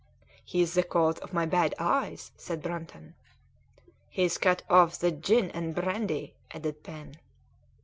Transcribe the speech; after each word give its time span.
"He's 0.43 0.73
the 0.73 0.81
cause 0.81 1.19
of 1.19 1.31
my 1.31 1.45
bad 1.45 1.75
eyes," 1.77 2.31
said 2.35 2.63
Brunton. 2.63 3.13
"He's 4.09 4.39
cut 4.39 4.63
off 4.67 4.97
the 4.97 5.11
gin 5.11 5.51
and 5.51 5.75
brandy," 5.75 6.33
added 6.49 6.81
Pen. 6.81 7.17